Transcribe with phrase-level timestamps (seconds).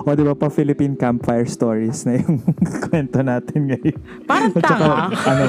[0.00, 2.40] O di ba pa Philippine Campfire Stories na yung
[2.88, 3.96] kwento natin ngayon.
[4.24, 5.12] Parang tanga.
[5.12, 5.44] ano,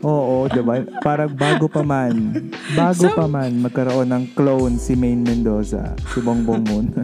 [0.00, 0.78] oo, di ba?
[1.02, 2.14] Parang bago pa man,
[2.72, 6.86] bago So- pa man magkaroon ng clone si Maine Mendoza, si Bongbong Moon.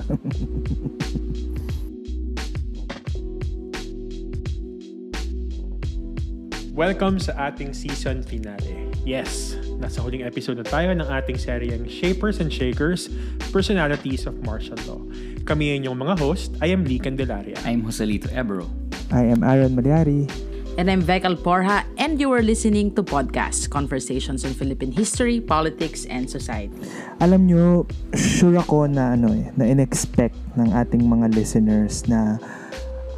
[6.70, 8.88] Welcome sa ating season finale.
[9.04, 13.08] Yes, nasa huling episode na tayo ng ating seryeng Shapers and Shakers,
[13.48, 15.00] Personalities of Martial Law.
[15.48, 16.52] Kami yung mga host.
[16.60, 17.56] I am Lee Candelaria.
[17.64, 18.68] I'm Joselito Ebro.
[19.08, 20.28] I am Aaron Malyari.
[20.78, 26.06] And I'm Vekal Porha, and you are listening to Podcast, Conversations on Philippine History, Politics,
[26.06, 26.72] and Society.
[27.18, 32.38] Alam nyo, sure ako na ano eh, na in-expect ng ating mga listeners na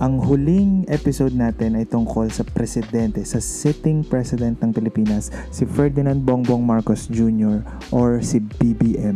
[0.03, 6.27] ang huling episode natin ay tungkol sa presidente, sa sitting president ng Pilipinas, si Ferdinand
[6.27, 7.63] Bongbong Marcos Jr.
[7.95, 9.15] or si BBM.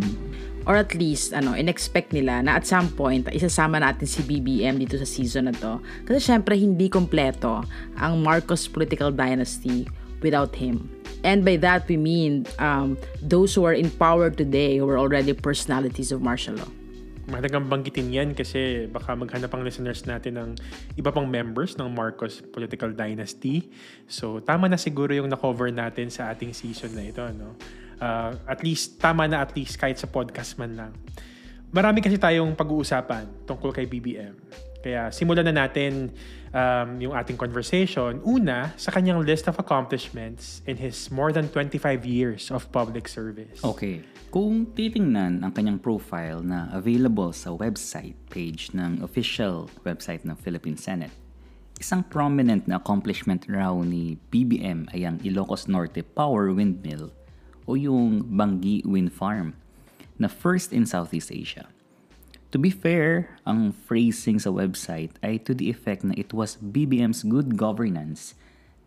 [0.62, 4.94] Or at least, ano, in-expect nila na at some point, isasama natin si BBM dito
[4.94, 5.82] sa season na to.
[6.06, 7.66] Kasi syempre, hindi kompleto
[7.98, 9.90] ang Marcos political dynasty
[10.22, 10.86] without him.
[11.26, 15.34] And by that, we mean um, those who are in power today who are already
[15.34, 16.70] personalities of martial law.
[17.26, 20.50] Mahalagang banggitin yan kasi baka maghanap ang listeners natin ng
[20.94, 23.66] iba pang members ng Marcos Political Dynasty.
[24.06, 27.26] So, tama na siguro yung na-cover natin sa ating season na ito.
[27.34, 27.58] No?
[27.98, 30.92] Uh, at least, tama na at least kahit sa podcast man lang.
[31.74, 34.38] Marami kasi tayong pag-uusapan tungkol kay BBM.
[34.86, 36.14] Kaya simulan na natin
[36.54, 38.22] um, yung ating conversation.
[38.22, 43.58] Una, sa kanyang list of accomplishments in his more than 25 years of public service.
[43.66, 50.38] Okay, kung titingnan ang kanyang profile na available sa website page ng official website ng
[50.38, 51.10] Philippine Senate,
[51.82, 57.10] isang prominent na accomplishment raw ni BBM ay ang Ilocos Norte Power Windmill
[57.66, 59.58] o yung Bangi Wind Farm
[60.14, 61.66] na first in Southeast Asia.
[62.54, 67.26] To be fair, ang phrasing sa website ay to the effect na it was BBM's
[67.26, 68.38] good governance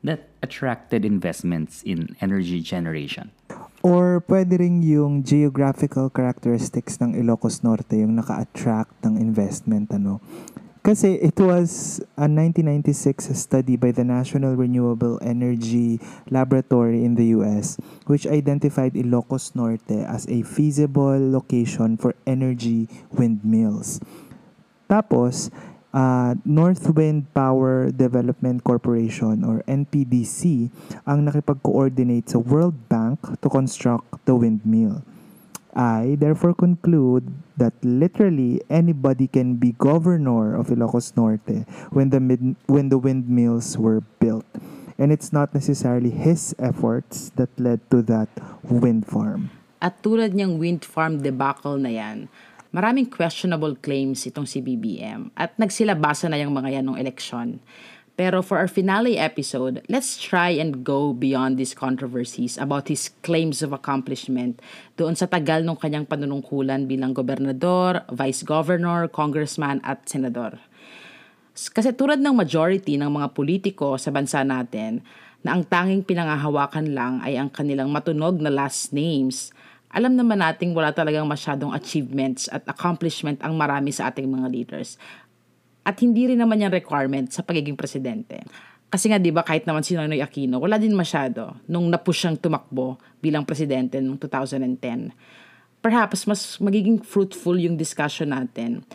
[0.04, 3.36] that attracted investments in energy generation.
[3.84, 10.24] Or pwede rin yung geographical characteristics ng Ilocos Norte yung naka-attract ng investment ano.
[10.90, 16.02] Kasi it was a 1996 study by the National Renewable Energy
[16.34, 17.78] Laboratory in the US
[18.10, 24.02] which identified Ilocos Norte as a feasible location for energy windmills.
[24.90, 25.54] Tapos,
[25.94, 30.74] uh, North Wind Power Development Corporation or NPDC
[31.06, 35.06] ang nakipag-coordinate sa World Bank to construct the windmill.
[35.76, 42.58] I therefore conclude that literally anybody can be governor of Ilocos Norte when the mid-
[42.66, 44.48] when the windmills were built.
[45.00, 48.28] And it's not necessarily his efforts that led to that
[48.68, 49.54] wind farm.
[49.80, 52.28] At tulad niyang wind farm debacle na yan,
[52.76, 57.64] maraming questionable claims itong si BBM at nagsilabasa na yung mga yan nung eleksyon.
[58.20, 63.64] Pero for our finale episode, let's try and go beyond these controversies about his claims
[63.64, 64.60] of accomplishment
[65.00, 70.60] doon sa tagal ng kanyang panunungkulan bilang gobernador, vice governor, congressman at senador.
[71.56, 75.00] Kasi tulad ng majority ng mga politiko sa bansa natin,
[75.40, 79.56] na ang tanging pinangahawakan lang ay ang kanilang matunog na last names,
[79.90, 85.02] alam naman nating wala talagang masyadong achievements at accomplishment ang marami sa ating mga leaders.
[85.90, 88.46] At hindi rin naman yung requirement sa pagiging presidente.
[88.94, 92.38] Kasi nga 'di ba kahit naman si Noynoy Aquino, wala din masyado nung napush siyang
[92.38, 95.10] tumakbo bilang presidente noong 2010.
[95.82, 98.86] Perhaps mas magiging fruitful yung discussion natin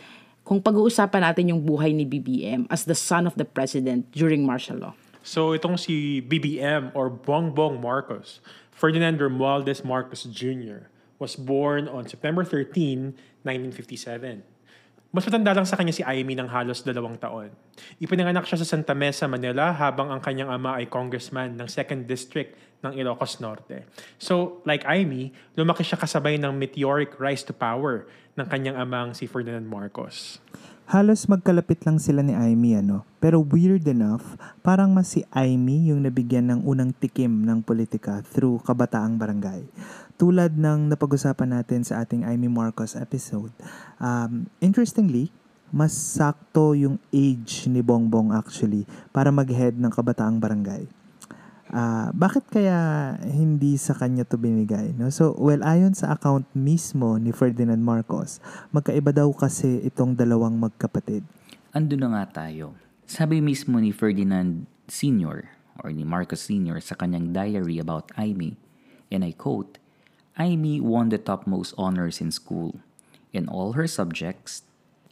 [0.47, 4.79] kung pag-uusapan natin yung buhay ni BBM as the son of the president during martial
[4.79, 4.95] law.
[5.25, 8.39] So itong si BBM or Bongbong Marcos,
[8.71, 10.87] Ferdinand Romualdez Marcos Jr.
[11.19, 14.54] was born on September 13, 1957.
[15.15, 17.47] Mas matanda lang sa kanya si Amy ng halos dalawang taon.
[18.03, 22.51] Ipinanganak siya sa Santa Mesa, Manila habang ang kanyang ama ay congressman ng 2nd District
[22.83, 23.87] ng Ilocos Norte.
[24.19, 29.23] So, like Amy, lumaki siya kasabay ng meteoric rise to power ng kanyang amang si
[29.23, 30.43] Ferdinand Marcos.
[30.85, 33.09] Halos magkalapit lang sila ni Amy ano.
[33.17, 38.61] Pero weird enough, parang mas si Amy yung nabigyan ng unang tikim ng politika through
[38.61, 39.65] kabataang barangay.
[40.13, 43.49] Tulad ng napag-usapan natin sa ating Amy Marcos episode.
[43.97, 45.33] Um, interestingly,
[45.73, 50.85] mas sakto yung age ni Bongbong actually para mag-head ng kabataang barangay.
[51.75, 54.95] Ah, bakit kaya hindi sa kanya to binigay?
[54.95, 55.11] No?
[55.11, 58.39] So, well, ayon sa account mismo ni Ferdinand Marcos,
[58.71, 61.27] magkaiba daw kasi itong dalawang magkapatid.
[61.75, 62.79] Ando na nga tayo.
[63.03, 65.51] Sabi mismo ni Ferdinand Sr.
[65.83, 66.79] or ni Marcos Sr.
[66.79, 68.55] sa kanyang diary about Amy,
[69.11, 69.75] and I quote,
[70.39, 72.79] Amy won the topmost honors in school.
[73.35, 74.63] In all her subjects,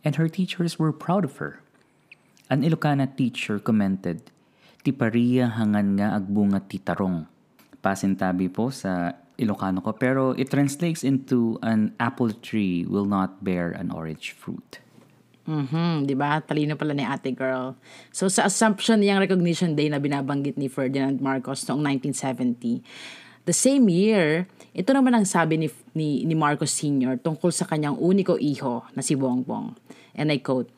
[0.07, 1.59] and her teachers were proud of her.
[2.47, 4.31] An Ilocana teacher commented,
[4.83, 7.23] Ti pariya hangan nga agbunga ti tarong.
[7.79, 13.73] Pasintabi po sa Ilocano ko, pero it translates into an apple tree will not bear
[13.73, 14.83] an orange fruit.
[15.43, 16.39] Mhm, 'di ba?
[16.39, 17.75] Talino pala ni Ate Girl.
[18.15, 22.79] So sa Assumption niyang Recognition Day na binabanggit ni Ferdinand Marcos noong 1970,
[23.43, 27.19] the same year, ito naman ang sabi ni, ni, ni Marcos Sr.
[27.19, 29.75] tungkol sa kanyang uniko iho na si Bongbong.
[30.15, 30.71] And I quote,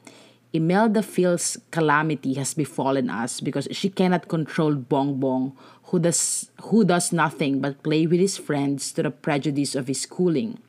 [0.56, 5.52] Imelda feels calamity has befallen us because she cannot control Bongbong,
[5.92, 10.00] who does, who does nothing but play with his friends to the prejudice of his
[10.00, 10.60] schooling.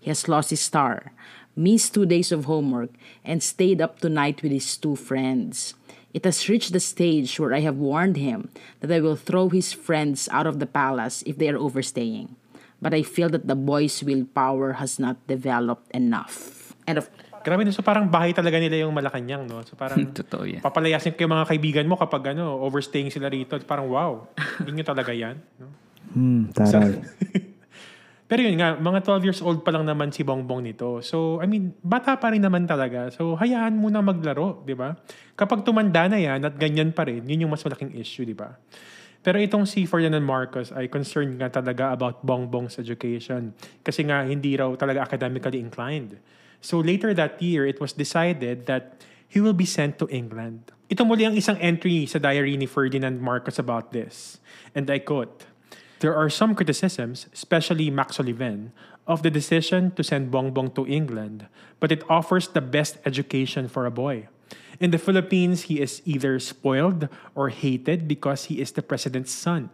[0.00, 1.12] He has lost his star,
[1.54, 2.90] missed two days of homework,
[3.24, 5.74] and stayed up tonight with his two friends.
[6.12, 8.50] It has reached the stage where I have warned him
[8.80, 12.34] that I will throw his friends out of the palace if they are overstaying.
[12.82, 16.74] But I feel that the boy's willpower has not developed enough.
[16.88, 17.10] And of
[17.44, 19.62] Grabe no, so parang bahay talaga nila yung Malacanang, no?
[19.64, 20.60] So parang Totoo yan.
[20.62, 23.56] papalayasin ko yung mga kaibigan mo kapag ano, overstaying sila rito.
[23.64, 24.26] Parang wow,
[24.64, 25.36] yun yung talaga yan.
[25.60, 25.66] No?
[26.14, 26.98] Hmm, taray.
[28.28, 31.00] Pero yun nga, mga 12 years old pa lang naman si Bongbong nito.
[31.00, 33.08] So, I mean, bata pa rin naman talaga.
[33.08, 34.92] So, hayaan mo na maglaro, di ba?
[35.32, 38.52] Kapag tumanda na yan at ganyan pa rin, yun yung mas malaking issue, di ba?
[39.24, 43.56] Pero itong si Ferdinand Marcos ay concerned nga talaga about Bongbong's education.
[43.80, 46.20] Kasi nga, hindi raw talaga academically inclined.
[46.60, 50.72] So, later that year, it was decided that he will be sent to England.
[50.88, 54.40] Ito muli ang isang entry sa diary ni Ferdinand Marcos about this.
[54.74, 55.44] And I quote,
[56.00, 58.72] There are some criticisms, especially Max Sullivan,
[59.04, 61.48] of the decision to send Bongbong to England,
[61.80, 64.28] but it offers the best education for a boy.
[64.80, 69.70] In the Philippines, he is either spoiled or hated because he is the president's son,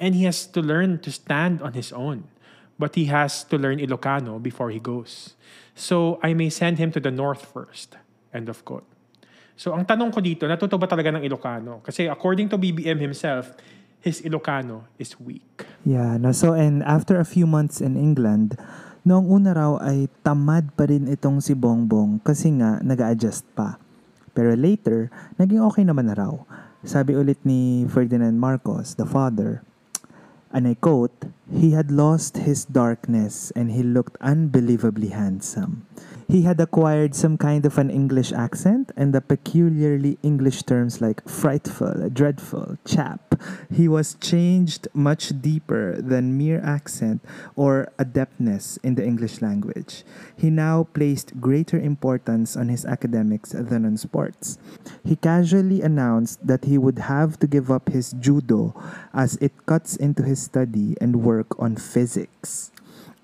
[0.00, 2.24] and he has to learn to stand on his own.
[2.80, 5.36] But he has to learn Ilocano before he goes.
[5.76, 8.00] So I may send him to the north first.
[8.32, 8.88] End of quote.
[9.60, 11.84] So ang tanong ko dito, natuto ba talaga ng Ilocano?
[11.84, 13.52] Kasi according to BBM himself,
[14.00, 15.68] his Ilocano is weak.
[15.84, 18.56] Yeah, no, so and after a few months in England,
[19.04, 23.76] noong una raw ay tamad pa rin itong si Bongbong kasi nga nag adjust pa.
[24.32, 26.32] Pero later, naging okay naman na raw.
[26.80, 29.60] Sabi ulit ni Ferdinand Marcos, the father,
[30.52, 35.86] and I quote, He had lost his darkness and he looked unbelievably handsome.
[36.30, 41.28] He had acquired some kind of an English accent and the peculiarly English terms like
[41.28, 43.34] frightful, dreadful, chap.
[43.68, 47.24] He was changed much deeper than mere accent
[47.56, 50.04] or adeptness in the English language.
[50.36, 54.56] He now placed greater importance on his academics than on sports.
[55.02, 58.70] He casually announced that he would have to give up his judo
[59.12, 62.70] as it cuts into his study and work on physics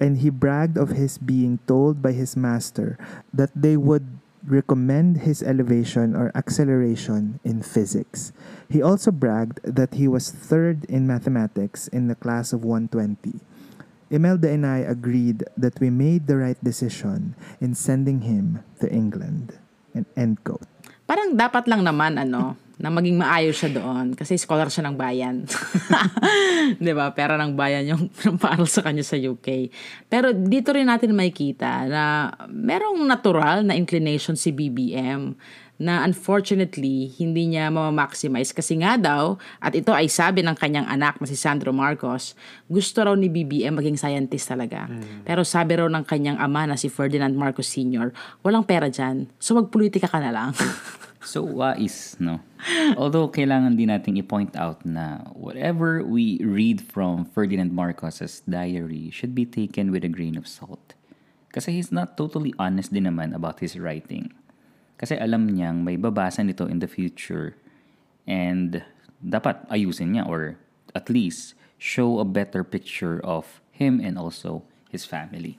[0.01, 2.99] and he bragged of his being told by his master
[3.33, 8.33] that they would recommend his elevation or acceleration in physics.
[8.71, 13.41] He also bragged that he was third in mathematics in the class of 120.
[14.09, 19.59] Imelda and I agreed that we made the right decision in sending him to England.
[19.95, 20.76] And end quote.
[21.07, 25.49] Parang dapat lang naman ano, na maging maayos siya doon kasi scholar siya ng bayan.
[26.83, 27.09] 'Di ba?
[27.17, 28.03] Pera ng bayan yung
[28.43, 29.73] paaral sa kanya sa UK.
[30.13, 35.33] Pero dito rin natin makikita na merong natural na inclination si BBM
[35.77, 41.21] na unfortunately hindi niya mamamaximize kasi nga daw at ito ay sabi ng kanyang anak
[41.21, 42.33] na si Sandro Marcos
[42.65, 44.89] gusto raw ni BBM maging scientist talaga
[45.29, 48.09] pero sabi raw ng kanyang ama na si Ferdinand Marcos Sr.
[48.41, 50.57] walang pera dyan so magpolitika ka na lang
[51.27, 52.39] So wise, no?
[52.95, 59.35] Although kailangan din nating i-point out na whatever we read from Ferdinand Marcos's diary should
[59.35, 60.95] be taken with a grain of salt.
[61.51, 64.31] Kasi he's not totally honest din naman about his writing.
[65.03, 67.59] Kasi alam niyang may babasa nito in the future
[68.23, 68.87] and
[69.19, 70.63] dapat ayusin niya or
[70.95, 74.63] at least show a better picture of him and also
[74.95, 75.59] his family.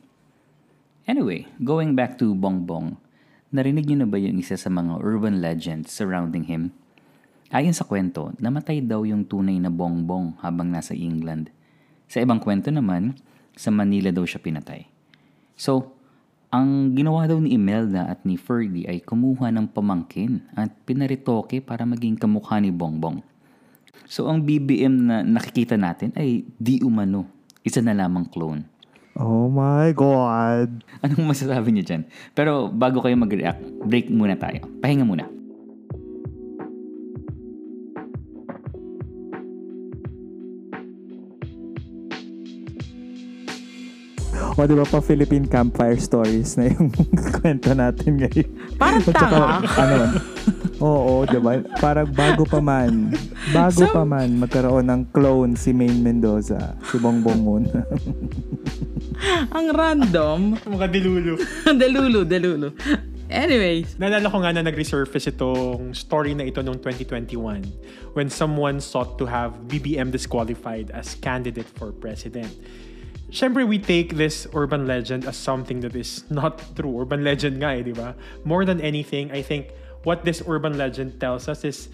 [1.04, 3.04] Anyway, going back to Bongbong,
[3.48, 6.76] Narinig niyo na ba yung isa sa mga urban legends surrounding him?
[7.48, 11.48] Ayon sa kwento, namatay daw yung tunay na bongbong habang nasa England.
[12.12, 13.16] Sa ibang kwento naman,
[13.56, 14.92] sa Manila daw siya pinatay.
[15.56, 15.96] So,
[16.52, 21.88] ang ginawa daw ni Imelda at ni Ferdy ay kumuha ng pamangkin at pinaritoke para
[21.88, 23.24] maging kamukha ni Bongbong.
[24.12, 27.24] So, ang BBM na nakikita natin ay di umano,
[27.64, 28.68] isa na lamang clone.
[29.18, 30.86] Oh my God!
[31.02, 32.02] Anong masasabi niyo dyan?
[32.38, 34.62] Pero bago kayo mag-react, break muna tayo.
[34.78, 35.26] Pahinga muna.
[44.58, 46.90] O, di ba pa Philippine Campfire Stories na yung
[47.38, 48.50] kwento natin ngayon.
[48.82, 49.62] Parang tanga.
[49.78, 49.98] ano,
[50.82, 51.62] oo, di ba?
[51.78, 53.14] Parang bago pa man,
[53.54, 57.64] bago So- pa man magkaroon ng clone si Maine Mendoza, si Bongbong Moon.
[59.52, 60.40] Ang random.
[60.78, 61.34] Mga dilulu.
[61.66, 62.70] delulu, delulu.
[63.28, 69.20] Anyways, Naalala ko nga na nag-resurface itong story na ito noong 2021 when someone sought
[69.20, 72.48] to have BBM disqualified as candidate for president.
[73.28, 77.04] Siyempre, we take this urban legend as something that is not true.
[77.04, 78.16] Urban legend nga eh, di ba?
[78.48, 79.76] More than anything, I think
[80.08, 81.92] what this urban legend tells us is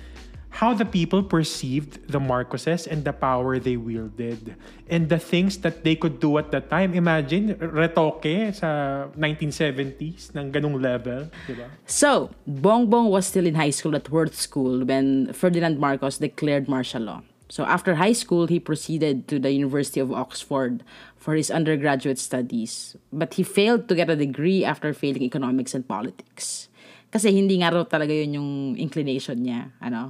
[0.53, 4.53] how the people perceived the Marcoses and the power they wielded
[4.87, 6.93] and the things that they could do at that time.
[6.93, 11.73] Imagine, retoke sa 1970s ng ganung level, di ba?
[11.89, 17.01] So, Bongbong was still in high school at Worth School when Ferdinand Marcos declared martial
[17.01, 17.25] law.
[17.49, 20.85] So, after high school, he proceeded to the University of Oxford
[21.17, 22.95] for his undergraduate studies.
[23.11, 26.69] But he failed to get a degree after failing economics and politics.
[27.13, 29.69] Kasi hindi nga raw talaga yun yung inclination niya.
[29.77, 30.09] Ano?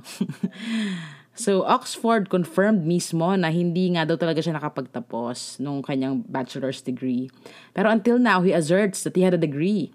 [1.44, 7.28] so, Oxford confirmed mismo na hindi nga daw talaga siya nakapagtapos nung kanyang bachelor's degree.
[7.76, 9.92] Pero until now, he asserts that he had a degree.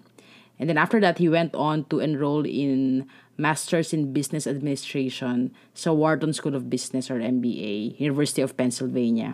[0.61, 5.89] And then after that, he went on to enroll in Masters in Business Administration sa
[5.89, 9.33] Wharton School of Business or MBA, University of Pennsylvania.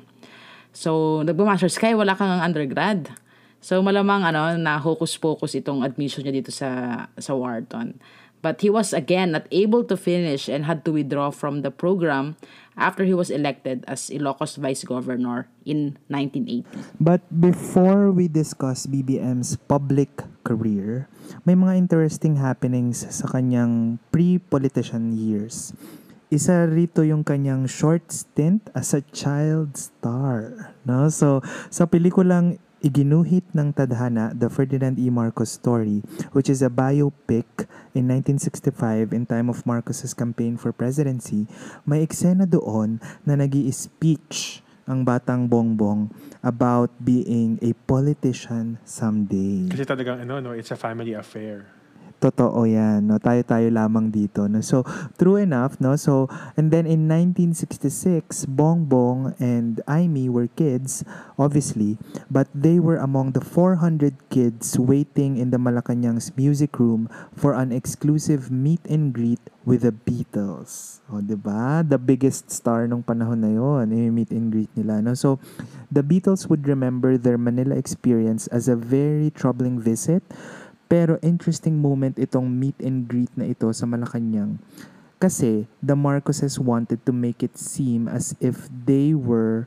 [0.71, 3.11] So, nagma-masters kaya wala kang undergrad.
[3.65, 7.97] So, malamang ano, na hocus-pocus itong admission niya dito sa, sa Wharton.
[8.45, 12.37] But he was again not able to finish and had to withdraw from the program
[12.77, 16.61] after he was elected as Ilocos Vice Governor in 1980.
[17.01, 20.13] But before we discuss BBM's public
[20.45, 21.09] career,
[21.41, 25.73] may mga interesting happenings sa kanyang pre-politician years.
[26.29, 30.69] Isa rito yung kanyang short stint as a child star.
[30.85, 31.09] No?
[31.09, 31.41] So,
[31.73, 35.09] sa pelikulang Iginuhit ng Tadhana, The Ferdinand E.
[35.09, 36.05] Marcos Story,
[36.37, 37.65] which is a biopic
[37.97, 41.49] in 1965 in time of Marcos's campaign for presidency,
[41.81, 46.13] may eksena doon na nag speech ang batang bongbong
[46.45, 49.65] about being a politician someday.
[49.65, 51.65] Kasi talagang ano, no, it's a family affair.
[52.15, 53.19] Totoo yan, no?
[53.19, 54.63] Tayo-tayo lamang dito, no?
[54.63, 54.87] So,
[55.19, 55.99] true enough, no?
[55.99, 61.03] So, and then in 1966, Bongbong and Aimee were kids,
[61.37, 61.99] obviously,
[62.31, 67.75] but they were among the 400 kids waiting in the Malacanang's music room for an
[67.75, 71.01] exclusive meet and greet with the Beatles.
[71.11, 71.83] O, di ba?
[71.83, 75.13] The biggest star nung panahon na yon, yung meet and greet nila, no?
[75.17, 75.37] So,
[75.91, 80.23] the Beatles would remember their Manila experience as a very troubling visit,
[80.85, 84.61] pero interesting moment itong meet and greet na ito sa Malacanang.
[85.17, 89.65] Kasi the Marcoses wanted to make it seem as if they were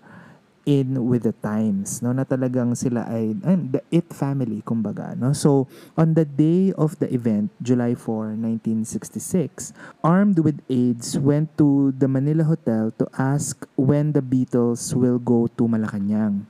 [0.68, 2.12] in with the times, no?
[2.12, 5.32] Na talagang sila ay, ay the it family, kumbaga, no?
[5.32, 5.64] So,
[5.96, 9.72] on the day of the event, July 4, 1966,
[10.04, 15.48] armed with aides went to the Manila Hotel to ask when the Beatles will go
[15.56, 16.44] to Malacanang.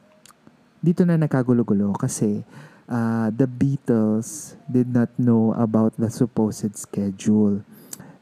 [0.83, 2.43] Dito na nagkagulo-gulo kasi
[2.89, 7.63] uh, the Beatles did not know about the supposed schedule.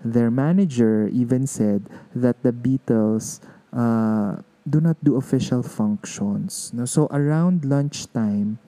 [0.05, 3.41] Their manager even said that the Beatles
[3.73, 6.71] uh, do not do official functions.
[6.75, 6.85] No?
[6.85, 8.59] So around lunchtime,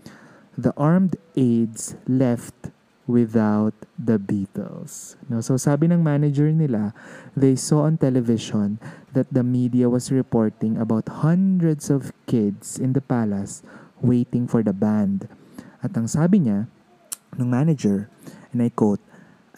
[0.56, 2.70] the armed aides left
[3.06, 5.16] without the Beatles.
[5.28, 5.40] No?
[5.40, 6.94] So sabi ng manager nila,
[7.34, 8.78] they saw on television
[9.14, 13.62] that the media was reporting about hundreds of kids in the palace
[14.00, 15.26] waiting for the band.
[15.82, 16.66] At ang sabi niya,
[17.38, 18.10] ng manager,
[18.52, 19.00] and I quote,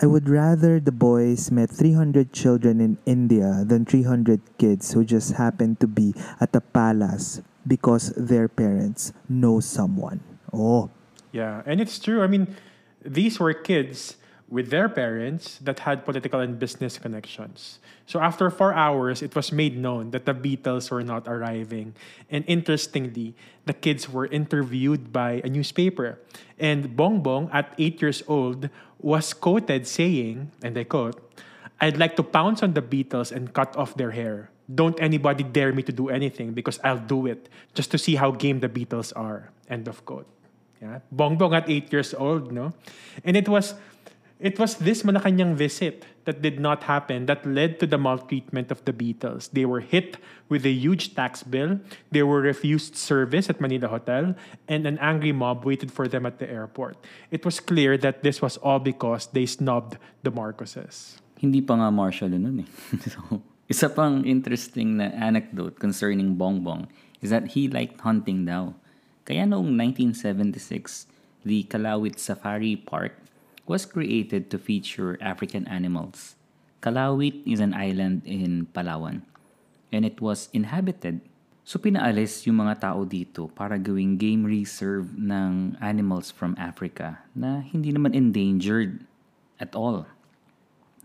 [0.01, 5.37] I would rather the boys met 300 children in India than 300 kids who just
[5.37, 10.25] happen to be at the palace because their parents know someone.
[10.53, 10.89] Oh,
[11.33, 12.23] Yeah, and it's true.
[12.23, 12.57] I mean,
[13.05, 14.17] these were kids
[14.51, 17.79] with their parents that had political and business connections.
[18.07, 21.95] So after four hours, it was made known that the Beatles were not arriving.
[22.29, 26.19] And interestingly, the kids were interviewed by a newspaper.
[26.59, 31.23] And Bongbong, at eight years old, was quoted saying, and I quote,
[31.81, 34.51] I'd like to pounce on the Beatles and cut off their hair.
[34.73, 38.33] Don't anybody dare me to do anything because I'll do it just to see how
[38.33, 39.51] game the Beatles are.
[39.71, 40.27] End of quote.
[40.83, 41.01] Yeah.
[41.15, 42.73] Bongbong at eight years old, no?
[43.25, 43.75] And it was
[44.41, 48.85] it was this Malacanang visit that did not happen that led to the maltreatment of
[48.85, 49.51] the Beatles.
[49.53, 50.17] They were hit
[50.49, 51.79] with a huge tax bill.
[52.11, 54.35] They were refused service at Manila Hotel,
[54.67, 56.97] and an angry mob waited for them at the airport.
[57.31, 61.21] It was clear that this was all because they snubbed the Marcoses.
[61.37, 62.69] Hindi pa nga martial nun eh.
[63.09, 66.85] so, isa pang interesting na anecdote concerning Bongbong
[67.21, 68.73] is that he liked hunting daw.
[69.25, 71.09] Kaya noong 1976,
[71.45, 73.17] the Kalawit Safari Park
[73.71, 76.35] was created to feature African animals.
[76.83, 79.23] Kalawit is an island in Palawan
[79.95, 81.23] and it was inhabited.
[81.63, 87.63] So pinaalis yung mga tao dito para gawing game reserve ng animals from Africa na
[87.63, 89.07] hindi naman endangered
[89.63, 90.11] at all.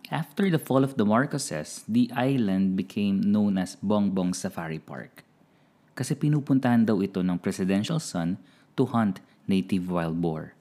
[0.09, 5.21] After the fall of the Marcoses, the island became known as Bongbong Safari Park.
[5.93, 8.41] Kasi pinupuntahan daw ito ng presidential son
[8.73, 10.54] to hunt native wild boar.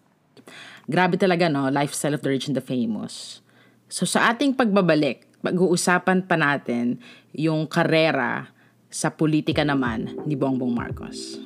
[0.84, 1.72] Grabe talaga, no?
[1.72, 3.40] Lifestyle of the rich and the famous.
[3.88, 7.00] So sa ating pagbabalik, pag-uusapan pa natin
[7.36, 8.48] yung karera
[8.88, 11.36] sa politika naman ni Bongbong Marcos.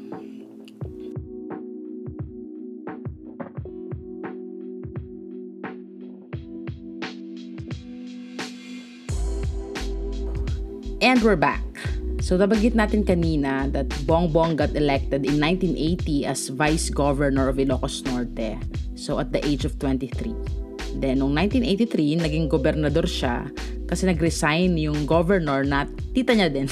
[10.98, 11.62] And we're back.
[12.18, 18.02] So nabanggit natin kanina that Bongbong got elected in 1980 as Vice Governor of Ilocos
[18.04, 18.58] Norte.
[18.98, 20.34] So at the age of 23.
[20.98, 23.46] Then noong 1983, naging gobernador siya
[23.86, 26.66] kasi nag-resign yung governor na tita niya din.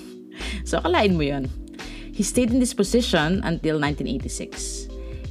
[0.68, 1.44] so akalain mo yon.
[2.16, 4.88] He stayed in this position until 1986.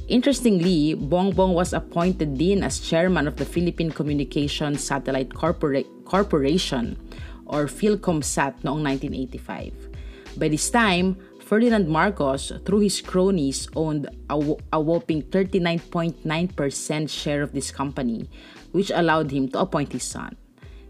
[0.08, 6.96] Interestingly, Bongbong was appointed din as chairman of the Philippine Communications Satellite Corpora- Corporation
[7.44, 10.40] or PhilComSat noong 1985.
[10.40, 17.70] By this time, Ferdinand Marcos, through his cronies, owned a, whopping 39.9% share of this
[17.70, 18.28] company,
[18.72, 20.36] which allowed him to appoint his son.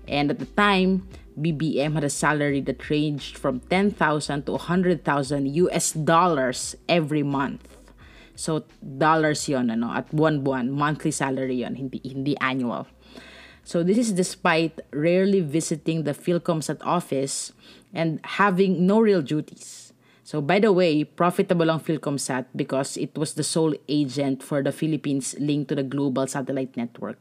[0.09, 1.07] And at the time,
[1.38, 7.79] BBM had a salary that ranged from 10,000 to 100,000 US dollars every month.
[8.35, 12.88] So, dollars yon ano, at buwan-buwan, monthly salary yon hindi, hindi annual.
[13.62, 17.53] So this is despite rarely visiting the PhilComSat office
[17.95, 19.88] and having no real duties.
[20.29, 24.77] So by the way, profitable ang PhilComSat because it was the sole agent for the
[24.77, 27.17] Philippines linked to the global satellite network.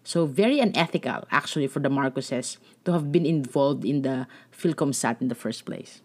[0.00, 2.56] So very unethical actually for the Marcoses
[2.88, 4.24] to have been involved in the
[4.56, 6.00] PhilComSat in the first place.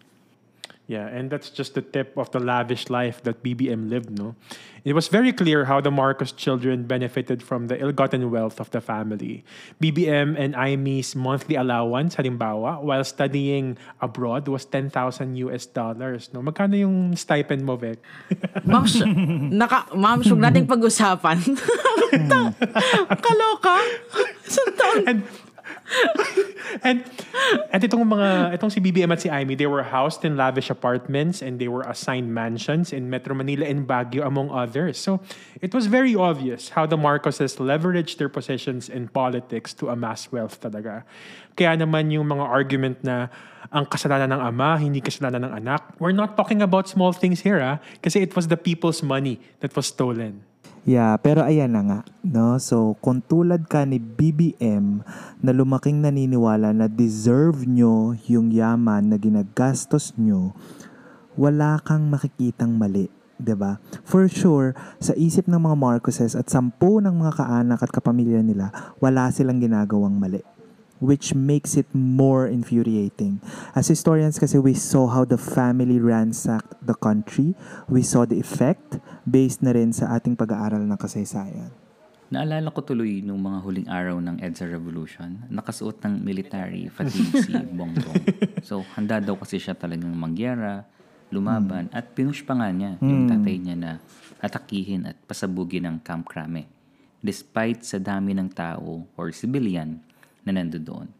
[0.92, 4.36] Yeah, and that's just the tip of the lavish life that BBM lived, no?
[4.84, 8.84] It was very clear how the Marcos children benefited from the ill-gotten wealth of the
[8.84, 9.40] family.
[9.80, 14.92] BBM and Imie's monthly allowance, halimbawa, while studying abroad was 10,000
[15.48, 16.44] US dollars, no?
[16.44, 17.96] Magkano yung stipend mo, Vic?
[18.68, 18.84] Ma'am,
[19.48, 21.40] naka, ma'am, nating pag-usapan.
[23.24, 23.76] Kaloka.
[24.44, 25.00] Isang taon.
[25.08, 25.18] and
[26.86, 27.04] and
[27.70, 31.42] at itong mga itong si BBM at si Amy, they were housed in lavish apartments
[31.42, 34.98] and they were assigned mansions in Metro Manila and Baguio among others.
[34.98, 35.20] So
[35.60, 40.60] it was very obvious how the Marcoses leveraged their positions in politics to amass wealth
[40.60, 41.04] talaga.
[41.56, 43.28] Kaya naman yung mga argument na
[43.72, 45.82] ang kasalanan ng ama, hindi kasalanan ng anak.
[46.00, 49.76] We're not talking about small things here, ah, kasi it was the people's money that
[49.76, 50.44] was stolen.
[50.82, 52.58] Yeah, pero ayan na nga, no?
[52.58, 55.06] So, kung tulad ka ni BBM
[55.38, 60.50] na lumaking naniniwala na deserve nyo yung yaman na ginagastos nyo,
[61.38, 63.06] wala kang makikitang mali.
[63.38, 63.78] 'di ba?
[64.02, 68.74] For sure, sa isip ng mga Marcoses at sampu ng mga kaanak at kapamilya nila,
[68.98, 70.42] wala silang ginagawang mali
[71.02, 73.42] which makes it more infuriating.
[73.74, 77.58] As historians kasi we saw how the family ransacked the country.
[77.90, 81.74] We saw the effect based na rin sa ating pag-aaral ng kasaysayan.
[82.32, 87.52] Naalala ko tuloy nung mga huling araw ng EDSA Revolution, nakasuot ng military fatigue si
[87.76, 88.24] Bongbong.
[88.64, 90.88] So, handa daw kasi siya talagang mangyera,
[91.28, 93.92] lumaban, at pinush pa nga niya yung tatay niya na
[94.40, 96.64] atakihin at pasabugin ng Camp Crame.
[97.20, 100.00] Despite sa dami ng tao or civilian
[100.42, 101.10] na nandoon.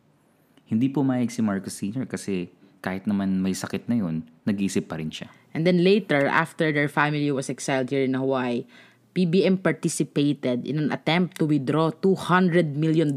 [0.67, 2.09] Hindi pumayag si Marcos Sr.
[2.09, 2.49] kasi
[2.83, 5.31] kahit naman may sakit na yun, nag-iisip pa rin siya.
[5.55, 8.67] And then later, after their family was exiled here in Hawaii,
[9.13, 13.13] PBM participated in an attempt to withdraw $200 million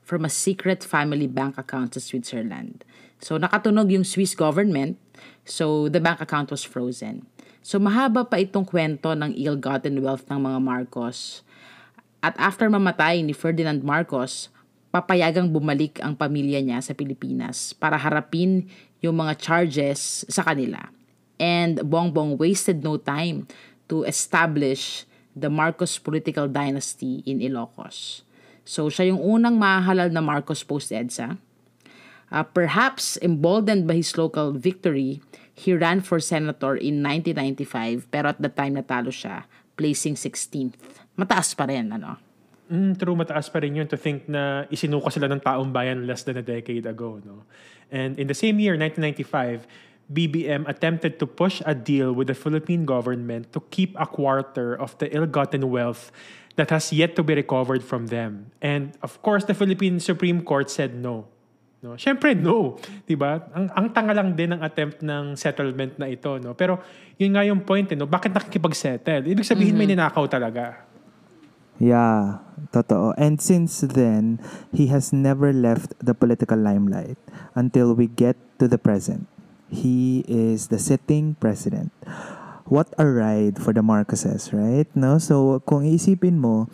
[0.00, 2.82] from a secret family bank account sa Switzerland.
[3.20, 4.96] So nakatunog yung Swiss government,
[5.44, 7.28] so the bank account was frozen.
[7.62, 11.46] So mahaba pa itong kwento ng ill-gotten wealth ng mga Marcos.
[12.24, 14.48] At after mamatay ni Ferdinand Marcos,
[14.92, 18.68] papayagang bumalik ang pamilya niya sa Pilipinas para harapin
[19.00, 20.92] yung mga charges sa kanila.
[21.40, 23.48] And Bongbong wasted no time
[23.88, 28.22] to establish the Marcos political dynasty in Ilocos.
[28.62, 31.40] So siya yung unang mahalal na Marcos post-EDSA.
[32.32, 38.38] Uh, perhaps emboldened by his local victory, he ran for senator in 1995 pero at
[38.40, 40.76] the time natalo siya, placing 16th.
[41.16, 42.31] Mataas pa rin, ano?
[42.70, 46.22] Mm, true, mataas pa rin yun to think na isinuka sila ng taong bayan less
[46.22, 47.18] than a decade ago.
[47.26, 47.42] No?
[47.90, 49.66] And in the same year, 1995,
[50.12, 54.96] BBM attempted to push a deal with the Philippine government to keep a quarter of
[54.98, 56.12] the ill-gotten wealth
[56.56, 58.52] that has yet to be recovered from them.
[58.60, 61.28] And of course, the Philippine Supreme Court said no.
[61.82, 62.78] No, syempre no,
[63.10, 63.42] 'di ba?
[63.58, 66.54] Ang ang tanga lang din ng attempt ng settlement na ito, no.
[66.54, 66.78] Pero
[67.18, 68.06] yun nga yung point, eh, no.
[68.06, 69.26] Bakit nakikipag-settle?
[69.26, 70.86] Ibig sabihin may ninakaw talaga.
[71.80, 73.14] Yeah, totoo.
[73.16, 74.40] And since then,
[74.72, 77.18] he has never left the political limelight
[77.54, 79.28] until we get to the present.
[79.72, 81.92] He is the sitting president.
[82.68, 84.88] What a ride for the Marcoses, right?
[84.96, 85.16] No?
[85.16, 86.68] So, kung iisipin mo,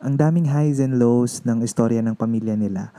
[0.00, 2.92] ang daming highs and lows ng istorya ng pamilya nila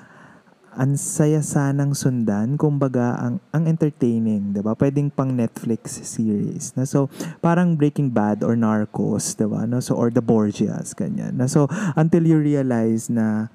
[0.74, 4.74] ang saya sanang sundan, kumbaga ang ang entertaining, 'di ba?
[4.74, 6.74] Pwedeng pang Netflix series.
[6.74, 7.10] Na so
[7.42, 9.70] parang Breaking Bad or Narcos, 'di ba?
[9.70, 11.38] No so or The Borgias ganyan.
[11.38, 13.54] Na so until you realize na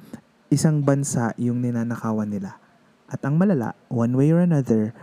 [0.49, 2.57] isang bansa yung ninanakawan nila.
[3.11, 4.95] At ang malala, one way or another,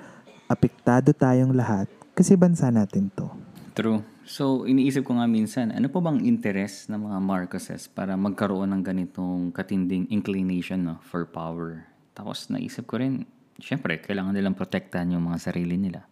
[0.48, 3.28] apektado tayong lahat kasi bansa natin 'to.
[3.76, 4.00] True.
[4.26, 8.82] So, iniisip ko nga minsan, ano pa bang interest ng mga Marcoses para magkaroon ng
[8.82, 11.86] ganitong katinding inclination no, for power?
[12.16, 13.28] Tapos naisip ko rin,
[13.60, 16.08] syempre, kailangan nilang protektahan yung mga sarili nila.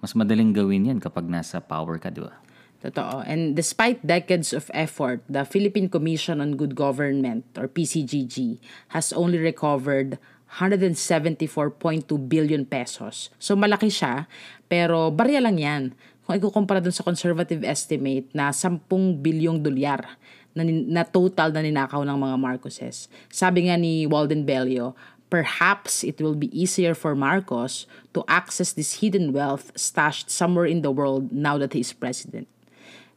[0.00, 2.34] Mas madaling gawin yan kapag nasa power ka, di ba?
[2.82, 3.22] Totoo.
[3.22, 8.58] And despite decades of effort, the Philippine Commission on Good Government, or PCGG,
[8.90, 10.18] has only recovered
[10.58, 11.78] 174.2
[12.26, 13.30] billion pesos.
[13.38, 14.26] So malaki siya,
[14.66, 15.82] pero barya lang yan.
[16.26, 18.82] Kung ikukumpara dun sa conservative estimate na 10
[19.22, 20.18] bilyong dolyar
[20.52, 23.06] na, na total na ninakaw ng mga Marcoses.
[23.30, 24.98] Sabi nga ni Walden Bellio,
[25.32, 30.84] perhaps it will be easier for Marcos to access this hidden wealth stashed somewhere in
[30.84, 32.44] the world now that he is president.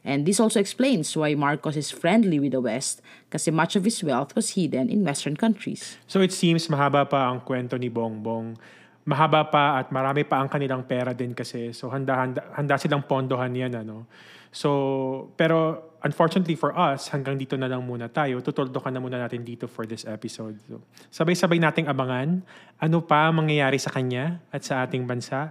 [0.00, 4.00] And this also explains why Marcos is friendly with the West kasi much of his
[4.00, 6.00] wealth was hidden in Western countries.
[6.08, 8.56] So it seems mahaba pa ang kwento ni Bongbong.
[9.04, 11.76] Mahaba pa at marami pa ang kanilang pera din kasi.
[11.76, 13.76] So handa, handa, handa silang pondohan yan.
[13.76, 14.08] Ano?
[14.56, 18.38] So, pero unfortunately for us, hanggang dito na lang muna tayo.
[18.38, 20.54] Tutuldo ka na muna natin dito for this episode.
[20.70, 20.78] So,
[21.10, 22.46] sabay-sabay nating abangan
[22.78, 25.50] ano pa mangyayari sa kanya at sa ating bansa.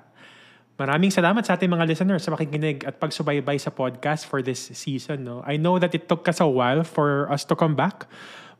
[0.75, 5.23] Maraming salamat sa ating mga listeners sa makikinig at pagsubaybay sa podcast for this season.
[5.23, 5.39] No?
[5.47, 8.07] I know that it took us a while for us to come back,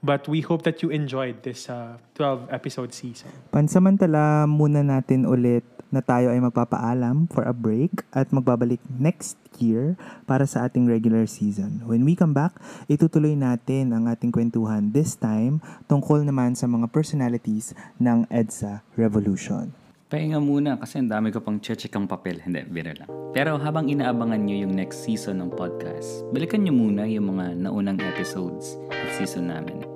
[0.05, 3.33] but we hope that you enjoyed this uh, 12-episode season.
[3.49, 9.97] Pansamantala muna natin ulit na tayo ay magpapaalam for a break at magbabalik next year
[10.29, 11.81] para sa ating regular season.
[11.87, 12.53] When we come back,
[12.91, 19.73] itutuloy natin ang ating kwentuhan this time tungkol naman sa mga personalities ng EDSA Revolution.
[20.05, 22.37] Pahinga muna kasi ang dami ko pang check ang papel.
[22.37, 23.09] Hindi, biro lang.
[23.33, 27.97] Pero habang inaabangan nyo yung next season ng podcast, balikan nyo muna yung mga naunang
[28.13, 29.94] episodes at season namin.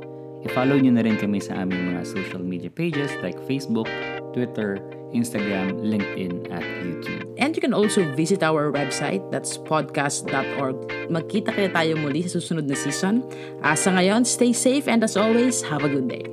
[0.49, 3.85] I-follow nyo na rin kami sa aming mga social media pages like Facebook,
[4.33, 4.81] Twitter,
[5.13, 7.21] Instagram, LinkedIn, at YouTube.
[7.37, 10.89] And you can also visit our website, that's podcast.org.
[11.13, 13.21] Magkita kaya tayo muli sa susunod na season.
[13.61, 16.25] Uh, sa ngayon, stay safe and as always, have a good day.